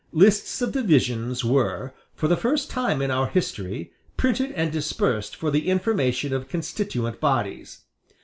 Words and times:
Lists 0.13 0.63
of 0.63 0.71
divisions 0.71 1.45
were, 1.45 1.93
for 2.15 2.27
the 2.27 2.35
first 2.35 2.71
time 2.71 3.03
in 3.03 3.11
our 3.11 3.27
history, 3.27 3.91
printed 4.17 4.51
and 4.53 4.71
dispersed 4.71 5.35
for 5.35 5.51
the 5.51 5.67
information 5.69 6.33
of 6.33 6.49
constituent 6.49 7.19
bodies. 7.19 7.81